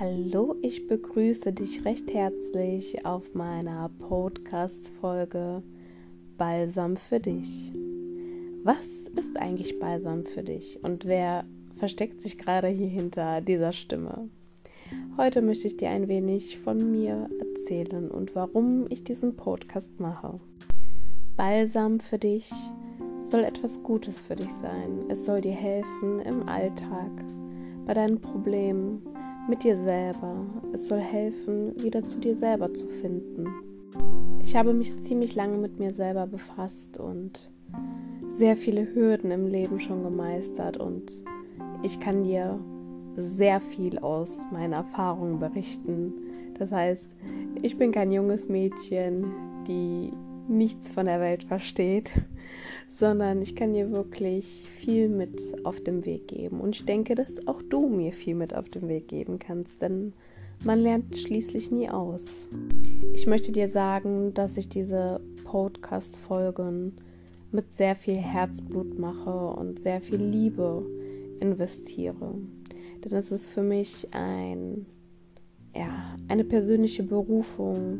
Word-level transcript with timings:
Hallo, 0.00 0.56
ich 0.60 0.88
begrüße 0.88 1.52
dich 1.52 1.84
recht 1.84 2.12
herzlich 2.12 3.06
auf 3.06 3.32
meiner 3.32 3.88
Podcast-Folge 4.00 5.62
Balsam 6.36 6.96
für 6.96 7.20
dich. 7.20 7.70
Was 8.64 8.84
ist 9.14 9.36
eigentlich 9.36 9.78
Balsam 9.78 10.24
für 10.24 10.42
dich 10.42 10.80
und 10.82 11.04
wer 11.04 11.44
versteckt 11.76 12.22
sich 12.22 12.38
gerade 12.38 12.66
hier 12.66 12.88
hinter 12.88 13.40
dieser 13.40 13.72
Stimme? 13.72 14.28
Heute 15.16 15.42
möchte 15.42 15.68
ich 15.68 15.76
dir 15.76 15.90
ein 15.90 16.08
wenig 16.08 16.58
von 16.58 16.90
mir 16.90 17.30
erzählen 17.38 18.10
und 18.10 18.34
warum 18.34 18.86
ich 18.90 19.04
diesen 19.04 19.36
Podcast 19.36 20.00
mache. 20.00 20.40
Balsam 21.36 22.00
für 22.00 22.18
dich 22.18 22.50
soll 23.28 23.44
etwas 23.44 23.80
Gutes 23.84 24.18
für 24.18 24.34
dich 24.34 24.50
sein. 24.60 25.04
Es 25.08 25.24
soll 25.24 25.40
dir 25.40 25.52
helfen 25.54 26.18
im 26.18 26.48
Alltag, 26.48 27.12
bei 27.86 27.94
deinen 27.94 28.20
Problemen, 28.20 29.13
mit 29.48 29.62
dir 29.62 29.76
selber. 29.84 30.46
Es 30.72 30.88
soll 30.88 31.00
helfen, 31.00 31.74
wieder 31.82 32.02
zu 32.02 32.18
dir 32.18 32.36
selber 32.36 32.72
zu 32.72 32.88
finden. 32.88 33.46
Ich 34.42 34.56
habe 34.56 34.72
mich 34.72 35.00
ziemlich 35.02 35.34
lange 35.34 35.58
mit 35.58 35.78
mir 35.78 35.92
selber 35.92 36.26
befasst 36.26 36.98
und 36.98 37.50
sehr 38.32 38.56
viele 38.56 38.94
Hürden 38.94 39.30
im 39.30 39.46
Leben 39.46 39.80
schon 39.80 40.02
gemeistert 40.02 40.76
und 40.76 41.10
ich 41.82 42.00
kann 42.00 42.24
dir 42.24 42.58
sehr 43.16 43.60
viel 43.60 43.98
aus 43.98 44.44
meinen 44.50 44.72
Erfahrungen 44.72 45.38
berichten. 45.38 46.12
Das 46.58 46.72
heißt, 46.72 47.08
ich 47.62 47.76
bin 47.76 47.92
kein 47.92 48.10
junges 48.10 48.48
Mädchen, 48.48 49.32
die 49.66 50.10
nichts 50.48 50.90
von 50.90 51.06
der 51.06 51.20
Welt 51.20 51.44
versteht, 51.44 52.12
sondern 52.98 53.42
ich 53.42 53.56
kann 53.56 53.74
dir 53.74 53.92
wirklich 53.92 54.62
viel 54.76 55.08
mit 55.08 55.40
auf 55.64 55.80
dem 55.80 56.04
Weg 56.04 56.28
geben. 56.28 56.60
Und 56.60 56.76
ich 56.76 56.84
denke, 56.84 57.14
dass 57.14 57.46
auch 57.46 57.60
du 57.62 57.88
mir 57.88 58.12
viel 58.12 58.34
mit 58.34 58.54
auf 58.54 58.68
den 58.68 58.88
Weg 58.88 59.08
geben 59.08 59.38
kannst, 59.38 59.82
denn 59.82 60.12
man 60.64 60.80
lernt 60.80 61.16
schließlich 61.16 61.70
nie 61.70 61.88
aus. 61.88 62.48
Ich 63.12 63.26
möchte 63.26 63.52
dir 63.52 63.68
sagen, 63.68 64.32
dass 64.34 64.56
ich 64.56 64.68
diese 64.68 65.20
Podcast-Folgen 65.44 66.92
mit 67.50 67.72
sehr 67.74 67.96
viel 67.96 68.16
Herzblut 68.16 68.98
mache 68.98 69.30
und 69.30 69.80
sehr 69.80 70.00
viel 70.00 70.22
Liebe 70.22 70.84
investiere. 71.40 72.34
Denn 73.04 73.18
es 73.18 73.30
ist 73.30 73.50
für 73.50 73.62
mich 73.62 74.08
ein, 74.12 74.86
ja, 75.74 76.16
eine 76.28 76.44
persönliche 76.44 77.02
Berufung. 77.02 77.98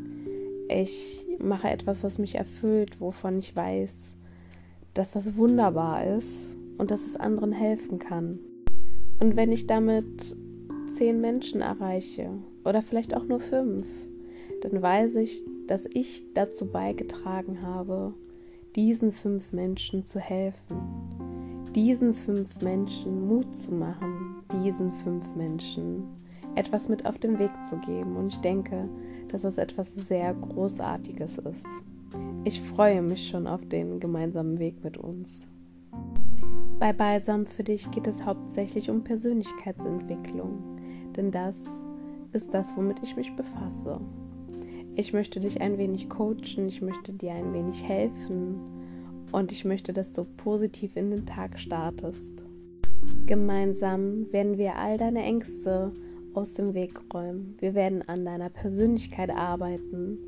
Ich 0.69 1.27
mache 1.39 1.69
etwas, 1.69 2.03
was 2.03 2.19
mich 2.19 2.37
erfüllt, 2.37 3.01
wovon 3.01 3.39
ich 3.39 3.55
weiß, 3.55 3.91
dass 4.95 5.11
das 5.11 5.37
wunderbar 5.37 6.07
ist 6.07 6.57
und 6.79 6.91
dass 6.91 7.07
es 7.07 7.17
anderen 7.17 7.53
helfen 7.53 7.99
kann. 7.99 8.39
Und 9.21 9.37
wenn 9.37 9.53
ich 9.53 9.67
damit 9.67 10.37
zehn 10.97 11.21
Menschen 11.21 11.61
erreiche 11.61 12.31
oder 12.65 12.83
vielleicht 12.83 13.15
auch 13.15 13.25
nur 13.25 13.41
fünf, 13.41 13.87
dann 14.63 14.81
weiß 14.81 15.17
ich, 15.17 15.43
dass 15.67 15.85
ich 15.93 16.23
dazu 16.35 16.67
beigetragen 16.67 17.63
habe, 17.63 18.15
diesen 18.77 19.13
fünf 19.13 19.53
Menschen 19.53 20.05
zu 20.07 20.19
helfen, 20.19 20.77
diesen 21.75 22.15
fünf 22.15 22.61
Menschen 22.63 23.29
Mut 23.29 23.55
zu 23.57 23.73
machen, 23.73 24.43
diesen 24.63 24.93
fünf 24.93 25.35
Menschen 25.37 26.05
etwas 26.55 26.89
mit 26.89 27.05
auf 27.05 27.19
den 27.19 27.39
Weg 27.39 27.51
zu 27.69 27.77
geben. 27.79 28.17
Und 28.17 28.29
ich 28.29 28.39
denke, 28.41 28.89
dass 29.29 29.43
das 29.43 29.59
etwas 29.59 29.93
sehr 29.95 30.35
Großartiges 30.35 31.39
ist. 31.39 31.67
Ich 32.47 32.61
freue 32.61 33.01
mich 33.01 33.29
schon 33.29 33.47
auf 33.47 33.67
den 33.67 34.01
gemeinsamen 34.01 34.59
Weg 34.59 34.85
mit 34.85 34.99
uns. 34.99 35.47
Bei 36.79 36.93
Balsam 36.93 37.47
für 37.47 37.65
dich 37.65 37.91
geht 37.91 38.07
es 38.07 38.23
hauptsächlich 38.23 38.91
um 38.91 39.03
Persönlichkeitsentwicklung, 39.03 40.79
denn 41.17 41.31
das 41.31 41.57
ist 42.35 42.53
das, 42.53 42.69
womit 42.77 42.99
ich 43.03 43.17
mich 43.17 43.35
befasse. 43.35 43.99
Ich 44.95 45.15
möchte 45.15 45.41
dich 45.41 45.63
ein 45.63 45.79
wenig 45.79 46.11
coachen, 46.11 46.69
ich 46.69 46.83
möchte 46.83 47.15
dir 47.15 47.33
ein 47.33 47.55
wenig 47.55 47.83
helfen 47.83 48.61
und 49.33 49.51
ich 49.51 49.65
möchte, 49.65 49.95
dass 49.95 50.13
du 50.13 50.25
positiv 50.25 50.97
in 50.97 51.13
den 51.13 51.25
Tag 51.25 51.59
startest. 51.59 52.45
Gemeinsam 53.25 54.31
werden 54.35 54.59
wir 54.59 54.77
all 54.77 54.99
deine 54.99 55.23
Ängste 55.23 55.93
aus 56.35 56.53
dem 56.53 56.75
Weg 56.75 56.93
räumen. 57.15 57.57
Wir 57.59 57.73
werden 57.73 58.07
an 58.07 58.27
deiner 58.27 58.51
Persönlichkeit 58.51 59.35
arbeiten 59.35 60.19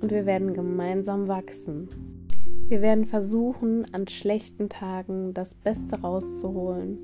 und 0.00 0.10
wir 0.10 0.26
werden 0.26 0.54
gemeinsam 0.54 1.28
wachsen. 1.28 1.88
Wir 2.68 2.82
werden 2.82 3.04
versuchen, 3.04 3.86
an 3.92 4.08
schlechten 4.08 4.68
Tagen 4.68 5.32
das 5.34 5.54
Beste 5.54 6.00
rauszuholen 6.00 6.98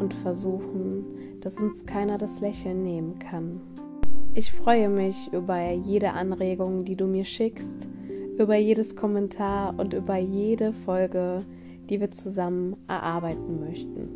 und 0.00 0.12
versuchen, 0.12 1.04
dass 1.40 1.56
uns 1.56 1.86
keiner 1.86 2.18
das 2.18 2.40
Lächeln 2.40 2.82
nehmen 2.82 3.18
kann. 3.18 3.60
Ich 4.34 4.52
freue 4.52 4.88
mich 4.88 5.32
über 5.32 5.70
jede 5.70 6.12
Anregung, 6.12 6.84
die 6.84 6.96
du 6.96 7.06
mir 7.06 7.24
schickst, 7.24 7.88
über 8.38 8.56
jedes 8.56 8.96
Kommentar 8.96 9.78
und 9.78 9.94
über 9.94 10.16
jede 10.16 10.72
Folge, 10.72 11.38
die 11.88 12.00
wir 12.00 12.10
zusammen 12.10 12.76
erarbeiten 12.88 13.60
möchten. 13.60 14.08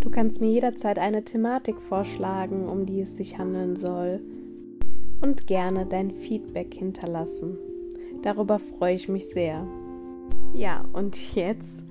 Du 0.00 0.10
kannst 0.10 0.40
mir 0.40 0.50
jederzeit 0.50 0.98
eine 0.98 1.24
Thematik 1.24 1.76
vorschlagen, 1.88 2.68
um 2.68 2.86
die 2.86 3.00
es 3.00 3.16
sich 3.16 3.38
handeln 3.38 3.76
soll 3.76 4.20
und 5.24 5.46
gerne 5.46 5.86
dein 5.86 6.10
Feedback 6.10 6.74
hinterlassen. 6.74 7.56
Darüber 8.22 8.58
freue 8.58 8.94
ich 8.94 9.08
mich 9.08 9.26
sehr. 9.30 9.66
Ja, 10.52 10.84
und 10.92 11.16
jetzt 11.34 11.82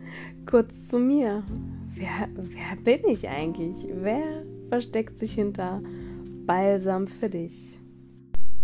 kurz 0.45 0.88
zu 0.88 0.99
mir. 0.99 1.44
Wer, 1.95 2.29
wer 2.35 2.75
bin 2.83 3.09
ich 3.09 3.27
eigentlich? 3.27 3.75
Wer 3.91 4.45
versteckt 4.69 5.17
sich 5.17 5.33
hinter 5.33 5.81
Balsam 6.45 7.07
für 7.07 7.27
dich? 7.27 7.75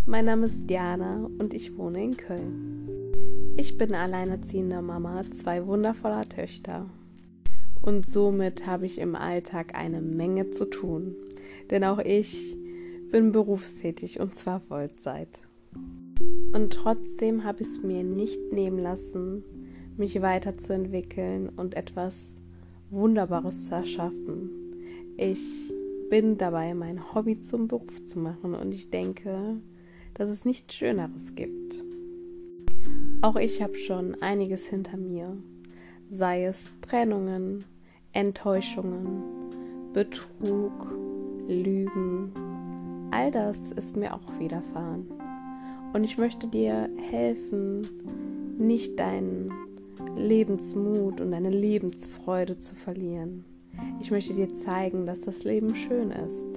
Mein 0.05 0.25
Name 0.25 0.45
ist 0.45 0.69
Diana 0.69 1.27
und 1.39 1.55
ich 1.55 1.75
wohne 1.75 2.03
in 2.03 2.15
Köln. 2.15 2.87
Ich 3.57 3.75
bin 3.75 3.95
alleinerziehende 3.95 4.83
Mama 4.83 5.23
zwei 5.33 5.65
wundervoller 5.65 6.29
Töchter. 6.29 6.85
Und 7.81 8.07
somit 8.07 8.67
habe 8.67 8.85
ich 8.85 8.99
im 8.99 9.15
Alltag 9.15 9.73
eine 9.73 9.99
Menge 9.99 10.51
zu 10.51 10.65
tun. 10.65 11.15
Denn 11.71 11.83
auch 11.83 11.99
ich 11.99 12.55
bin 13.11 13.31
berufstätig 13.31 14.19
und 14.19 14.35
zwar 14.35 14.59
Vollzeit. 14.61 15.29
Und 16.53 16.73
trotzdem 16.73 17.43
habe 17.43 17.61
ich 17.61 17.67
es 17.67 17.83
mir 17.83 18.03
nicht 18.03 18.51
nehmen 18.51 18.79
lassen, 18.79 19.43
mich 19.97 20.21
weiterzuentwickeln 20.21 21.49
und 21.49 21.75
etwas 21.75 22.33
Wunderbares 22.89 23.65
zu 23.65 23.75
erschaffen. 23.75 24.49
Ich 25.17 25.39
bin 26.09 26.37
dabei, 26.37 26.73
mein 26.73 27.13
Hobby 27.13 27.39
zum 27.39 27.67
Beruf 27.67 28.03
zu 28.05 28.19
machen 28.19 28.55
und 28.55 28.71
ich 28.71 28.89
denke, 28.89 29.57
dass 30.13 30.29
es 30.29 30.45
nichts 30.45 30.73
Schöneres 30.73 31.35
gibt. 31.35 31.75
Auch 33.21 33.35
ich 33.35 33.61
habe 33.61 33.75
schon 33.75 34.15
einiges 34.21 34.65
hinter 34.67 34.97
mir, 34.97 35.37
sei 36.09 36.45
es 36.45 36.73
Trennungen, 36.81 37.63
Enttäuschungen, 38.13 39.21
Betrug, 39.93 40.91
Lügen, 41.47 42.31
All 43.19 43.31
das 43.31 43.57
ist 43.73 43.97
mir 43.97 44.13
auch 44.13 44.39
widerfahren. 44.39 45.05
Und 45.91 46.05
ich 46.05 46.17
möchte 46.17 46.47
dir 46.47 46.89
helfen, 47.11 47.85
nicht 48.57 48.97
deinen 48.97 49.51
Lebensmut 50.15 51.19
und 51.19 51.31
deine 51.31 51.49
Lebensfreude 51.49 52.59
zu 52.59 52.75
verlieren. 52.75 53.43
Ich 53.99 54.09
möchte 54.09 54.33
dir 54.33 54.55
zeigen, 54.55 55.05
dass 55.05 55.19
das 55.19 55.43
Leben 55.43 55.75
schön 55.75 56.11
ist 56.11 56.47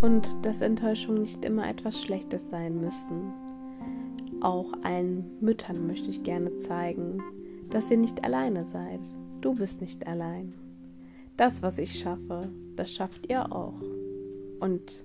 und 0.00 0.34
dass 0.44 0.62
Enttäuschungen 0.62 1.22
nicht 1.22 1.44
immer 1.44 1.68
etwas 1.68 2.02
Schlechtes 2.02 2.50
sein 2.50 2.80
müssen. 2.80 3.32
Auch 4.40 4.72
allen 4.82 5.30
Müttern 5.40 5.86
möchte 5.86 6.10
ich 6.10 6.24
gerne 6.24 6.56
zeigen, 6.56 7.22
dass 7.70 7.88
ihr 7.88 7.98
nicht 7.98 8.24
alleine 8.24 8.64
seid. 8.64 9.00
Du 9.40 9.54
bist 9.54 9.80
nicht 9.80 10.08
allein. 10.08 10.54
Das, 11.36 11.62
was 11.62 11.78
ich 11.78 12.00
schaffe, 12.00 12.50
das 12.74 12.90
schafft 12.90 13.30
ihr 13.30 13.52
auch. 13.54 13.80
Und 14.58 15.04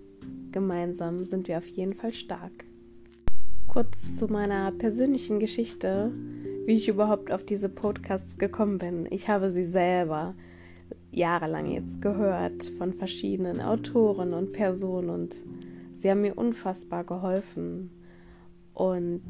gemeinsam 0.52 1.26
sind 1.26 1.48
wir 1.48 1.58
auf 1.58 1.68
jeden 1.68 1.94
Fall 1.94 2.14
stark. 2.14 2.66
Kurz 3.68 4.18
zu 4.18 4.28
meiner 4.28 4.72
persönlichen 4.72 5.40
Geschichte, 5.40 6.12
wie 6.66 6.74
ich 6.74 6.88
überhaupt 6.88 7.32
auf 7.32 7.44
diese 7.44 7.70
Podcasts 7.70 8.38
gekommen 8.38 8.78
bin. 8.78 9.08
Ich 9.10 9.28
habe 9.30 9.50
sie 9.52 9.66
selber 9.66 10.36
jahrelang 11.12 11.72
jetzt 11.72 12.02
gehört 12.02 12.64
von 12.78 12.94
verschiedenen 12.94 13.62
Autoren 13.62 14.34
und 14.34 14.54
Personen 14.54 15.10
und 15.10 15.36
sie 15.96 16.10
haben 16.10 16.22
mir 16.22 16.38
unfassbar 16.38 17.04
geholfen. 17.04 17.92
Und 18.74 19.24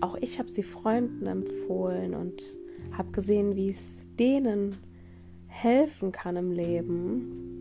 auch 0.00 0.16
ich 0.20 0.38
habe 0.38 0.48
sie 0.48 0.62
Freunden 0.62 1.26
empfohlen 1.26 2.14
und 2.14 2.42
habe 2.92 3.12
gesehen, 3.12 3.54
wie 3.54 3.70
es 3.70 3.98
denen 4.18 4.76
helfen 5.46 6.12
kann 6.12 6.36
im 6.36 6.52
Leben. 6.52 7.59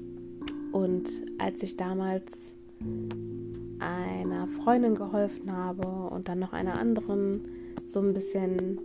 Und 0.71 1.09
als 1.37 1.63
ich 1.63 1.77
damals 1.77 2.53
einer 3.79 4.47
Freundin 4.47 4.95
geholfen 4.95 5.51
habe 5.51 5.87
und 5.87 6.27
dann 6.27 6.39
noch 6.39 6.53
einer 6.53 6.77
anderen 6.77 7.41
so 7.87 7.99
ein 7.99 8.13
bisschen, 8.13 8.79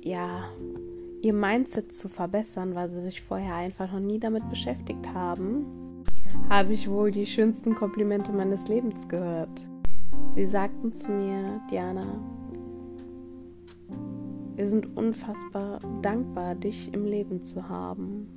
ja, 0.00 0.44
ihr 1.22 1.32
Mindset 1.32 1.92
zu 1.92 2.08
verbessern, 2.08 2.74
weil 2.74 2.90
sie 2.90 3.02
sich 3.02 3.22
vorher 3.22 3.54
einfach 3.54 3.92
noch 3.92 4.00
nie 4.00 4.18
damit 4.18 4.48
beschäftigt 4.50 5.12
haben, 5.14 5.64
habe 6.50 6.74
ich 6.74 6.90
wohl 6.90 7.10
die 7.10 7.26
schönsten 7.26 7.74
Komplimente 7.74 8.32
meines 8.32 8.68
Lebens 8.68 9.08
gehört. 9.08 9.64
Sie 10.34 10.46
sagten 10.46 10.92
zu 10.92 11.10
mir, 11.10 11.60
Diana, 11.70 12.20
wir 14.56 14.66
sind 14.66 14.96
unfassbar 14.96 15.78
dankbar, 16.02 16.54
dich 16.54 16.92
im 16.92 17.06
Leben 17.06 17.42
zu 17.42 17.68
haben, 17.68 18.28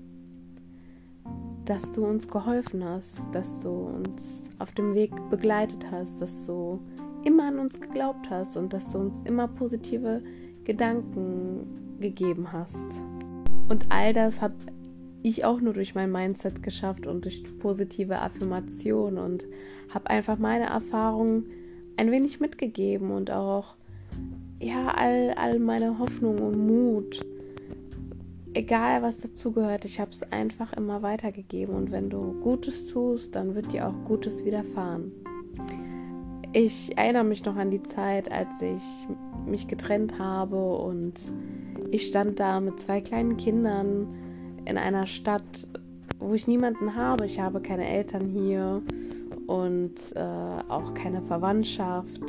dass 1.67 1.91
du 1.91 2.05
uns 2.05 2.27
geholfen 2.27 2.83
hast, 2.83 3.27
dass 3.33 3.59
du 3.59 3.69
uns 3.69 4.49
auf 4.57 4.71
dem 4.71 4.95
Weg 4.95 5.11
begleitet 5.29 5.85
hast, 5.91 6.19
dass 6.21 6.45
du 6.45 6.79
immer 7.25 7.49
an 7.49 7.59
uns 7.59 7.79
geglaubt 7.79 8.29
hast 8.29 8.55
und 8.55 8.71
dass 8.71 8.89
du 8.91 8.99
uns 8.99 9.19
immer 9.25 9.49
positive 9.49 10.23
Gedanken 10.63 11.97
gegeben 11.99 12.51
hast. 12.53 13.03
Und 13.67 13.85
all 13.89 14.13
das 14.13 14.41
habe 14.41 14.55
ich 15.23 15.43
auch 15.43 15.59
nur 15.59 15.73
durch 15.73 15.93
mein 15.93 16.09
Mindset 16.09 16.63
geschafft 16.63 17.05
und 17.05 17.25
durch 17.25 17.43
positive 17.59 18.21
Affirmation 18.21 19.17
und 19.17 19.45
habe 19.89 20.09
einfach 20.09 20.37
meine 20.37 20.67
Erfahrungen 20.67 21.47
ein 21.97 22.11
wenig 22.11 22.39
mitgegeben 22.39 23.11
und 23.11 23.29
auch 23.29 23.75
ja 24.59 24.89
all, 24.89 25.31
all 25.35 25.59
meine 25.59 25.99
Hoffnung 25.99 26.39
und 26.39 26.65
Mut, 26.65 27.25
egal 28.57 29.03
was 29.03 29.19
dazugehört, 29.19 29.85
ich 29.85 29.99
habe 29.99 30.09
es 30.11 30.23
einfach 30.31 30.73
immer 30.73 31.03
weitergegeben 31.03 31.75
und 31.75 31.91
wenn 31.91 32.09
du 32.09 32.33
Gutes 32.41 32.87
tust, 32.87 33.35
dann 33.35 33.53
wird 33.53 33.71
dir 33.71 33.87
auch 33.87 33.93
Gutes 34.03 34.43
widerfahren. 34.43 35.11
Ich 36.53 36.97
erinnere 36.97 37.23
mich 37.23 37.45
noch 37.45 37.55
an 37.55 37.69
die 37.69 37.83
Zeit, 37.83 38.31
als 38.31 38.61
ich 38.61 38.81
mich 39.45 39.67
getrennt 39.67 40.17
habe 40.17 40.75
und 40.77 41.13
ich 41.91 42.07
stand 42.07 42.39
da 42.39 42.59
mit 42.59 42.79
zwei 42.79 42.99
kleinen 42.99 43.37
Kindern 43.37 44.07
in 44.65 44.77
einer 44.77 45.05
Stadt, 45.05 45.67
wo 46.17 46.33
ich 46.33 46.47
niemanden 46.47 46.95
habe. 46.95 47.27
Ich 47.27 47.39
habe 47.39 47.61
keine 47.61 47.87
Eltern 47.87 48.27
hier 48.27 48.81
und 49.45 49.95
äh, 50.15 50.19
auch 50.67 50.95
keine 50.95 51.21
Verwandtschaft. 51.21 52.23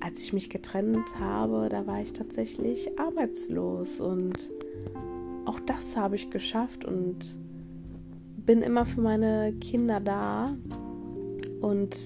Als 0.00 0.22
ich 0.22 0.34
mich 0.34 0.50
getrennt 0.50 1.18
habe, 1.18 1.68
da 1.70 1.86
war 1.86 2.02
ich 2.02 2.12
tatsächlich 2.12 2.98
arbeitslos 2.98 3.98
und 3.98 4.34
auch 5.46 5.60
das 5.60 5.96
habe 5.96 6.16
ich 6.16 6.30
geschafft 6.30 6.84
und 6.84 7.36
bin 8.36 8.62
immer 8.62 8.84
für 8.84 9.00
meine 9.00 9.52
Kinder 9.60 10.00
da 10.00 10.56
und 11.60 11.96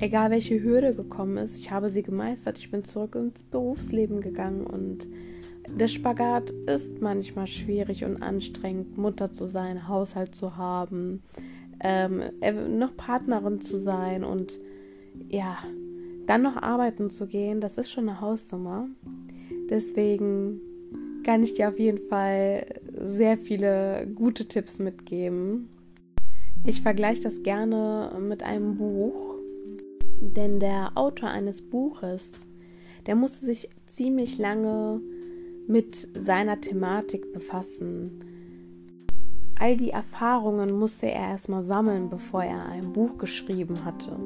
egal 0.00 0.30
welche 0.30 0.62
Hürde 0.62 0.94
gekommen 0.94 1.36
ist, 1.36 1.56
ich 1.56 1.70
habe 1.70 1.88
sie 1.90 2.02
gemeistert. 2.02 2.58
Ich 2.58 2.70
bin 2.70 2.84
zurück 2.84 3.14
ins 3.14 3.42
Berufsleben 3.44 4.20
gegangen 4.20 4.66
und 4.66 5.08
der 5.68 5.88
Spagat 5.88 6.50
ist 6.66 7.00
manchmal 7.00 7.46
schwierig 7.46 8.04
und 8.04 8.22
anstrengend, 8.22 8.98
Mutter 8.98 9.32
zu 9.32 9.46
sein, 9.46 9.88
Haushalt 9.88 10.34
zu 10.34 10.56
haben, 10.56 11.22
ähm, 11.80 12.22
noch 12.78 12.96
Partnerin 12.96 13.60
zu 13.60 13.78
sein 13.78 14.24
und 14.24 14.58
ja, 15.28 15.58
dann 16.26 16.42
noch 16.42 16.56
arbeiten 16.56 17.10
zu 17.10 17.26
gehen, 17.26 17.60
das 17.60 17.78
ist 17.78 17.90
schon 17.90 18.08
eine 18.08 18.20
Hausnummer. 18.20 18.88
Deswegen 19.68 20.60
kann 21.30 21.44
ich 21.44 21.54
dir 21.54 21.68
auf 21.68 21.78
jeden 21.78 22.00
Fall 22.08 22.66
sehr 22.92 23.38
viele 23.38 24.04
gute 24.16 24.46
Tipps 24.48 24.80
mitgeben. 24.80 25.68
Ich 26.64 26.82
vergleiche 26.82 27.22
das 27.22 27.44
gerne 27.44 28.10
mit 28.18 28.42
einem 28.42 28.76
Buch, 28.76 29.36
denn 30.20 30.58
der 30.58 30.90
Autor 30.96 31.28
eines 31.28 31.62
Buches, 31.62 32.24
der 33.06 33.14
musste 33.14 33.46
sich 33.46 33.70
ziemlich 33.92 34.38
lange 34.38 35.02
mit 35.68 36.08
seiner 36.18 36.60
Thematik 36.60 37.32
befassen. 37.32 38.24
All 39.56 39.76
die 39.76 39.90
Erfahrungen 39.90 40.72
musste 40.72 41.06
er 41.06 41.30
erstmal 41.30 41.62
sammeln, 41.62 42.10
bevor 42.10 42.42
er 42.42 42.66
ein 42.66 42.92
Buch 42.92 43.18
geschrieben 43.18 43.84
hatte. 43.84 44.18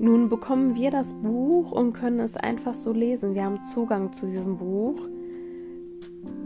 Nun 0.00 0.28
bekommen 0.28 0.74
wir 0.74 0.90
das 0.90 1.12
Buch 1.12 1.70
und 1.70 1.92
können 1.92 2.18
es 2.18 2.36
einfach 2.36 2.74
so 2.74 2.92
lesen. 2.92 3.36
Wir 3.36 3.44
haben 3.44 3.60
Zugang 3.72 4.12
zu 4.12 4.26
diesem 4.26 4.58
Buch, 4.58 4.98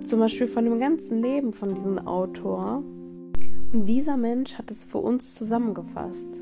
zum 0.04 0.20
Beispiel 0.20 0.46
von 0.46 0.64
dem 0.64 0.78
ganzen 0.78 1.22
Leben 1.22 1.52
von 1.52 1.75
diesem 1.75 1.99
Autor. 1.99 2.82
Und 3.72 3.87
dieser 3.87 4.16
Mensch 4.16 4.54
hat 4.54 4.70
es 4.70 4.84
für 4.84 4.99
uns 4.99 5.34
zusammengefasst. 5.34 6.40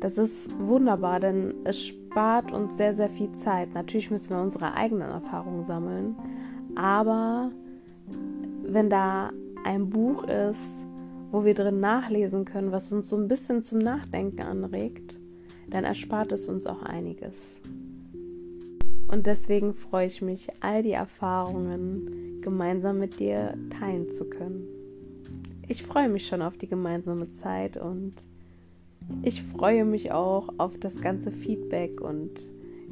Das 0.00 0.16
ist 0.16 0.48
wunderbar, 0.58 1.20
denn 1.20 1.54
es 1.64 1.86
spart 1.86 2.52
uns 2.52 2.76
sehr, 2.76 2.94
sehr 2.94 3.10
viel 3.10 3.30
Zeit. 3.32 3.74
Natürlich 3.74 4.10
müssen 4.10 4.30
wir 4.30 4.40
unsere 4.40 4.74
eigenen 4.74 5.10
Erfahrungen 5.10 5.64
sammeln, 5.66 6.16
aber 6.74 7.50
wenn 8.64 8.88
da 8.88 9.30
ein 9.64 9.90
Buch 9.90 10.24
ist, 10.24 10.58
wo 11.30 11.44
wir 11.44 11.54
drin 11.54 11.80
nachlesen 11.80 12.44
können, 12.44 12.72
was 12.72 12.90
uns 12.92 13.10
so 13.10 13.16
ein 13.16 13.28
bisschen 13.28 13.62
zum 13.62 13.78
Nachdenken 13.78 14.40
anregt, 14.40 15.14
dann 15.68 15.84
erspart 15.84 16.32
es 16.32 16.48
uns 16.48 16.66
auch 16.66 16.82
einiges. 16.82 17.34
Und 19.10 19.26
deswegen 19.26 19.74
freue 19.74 20.06
ich 20.06 20.22
mich, 20.22 20.48
all 20.60 20.82
die 20.82 20.92
Erfahrungen 20.92 22.40
gemeinsam 22.42 22.98
mit 22.98 23.18
dir 23.18 23.54
teilen 23.78 24.06
zu 24.12 24.24
können. 24.24 24.68
Ich 25.66 25.82
freue 25.82 26.08
mich 26.08 26.26
schon 26.26 26.42
auf 26.42 26.56
die 26.56 26.68
gemeinsame 26.68 27.32
Zeit 27.32 27.76
und 27.76 28.14
ich 29.22 29.42
freue 29.42 29.84
mich 29.84 30.12
auch 30.12 30.48
auf 30.58 30.78
das 30.78 31.00
ganze 31.00 31.32
Feedback 31.32 32.00
und 32.00 32.30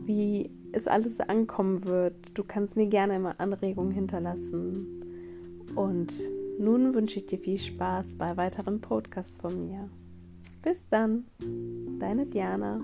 wie 0.07 0.51
es 0.73 0.89
alles 0.89 1.21
ankommen 1.21 1.85
wird. 1.87 2.15
Du 2.35 2.43
kannst 2.43 2.77
mir 2.77 2.87
gerne 2.87 3.17
immer 3.17 3.39
Anregungen 3.39 3.93
hinterlassen. 3.93 4.87
Und 5.75 6.13
nun 6.59 6.95
wünsche 6.95 7.21
ich 7.21 7.27
dir 7.27 7.39
viel 7.39 7.59
Spaß 7.59 8.07
bei 8.19 8.37
weiteren 8.37 8.81
Podcasts 8.81 9.37
von 9.37 9.69
mir. 9.69 9.89
Bis 10.63 10.79
dann, 10.91 11.25
deine 12.01 12.27
Diana. 12.27 12.81